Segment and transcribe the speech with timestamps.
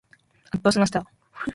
[0.51, 1.05] 圧倒しました。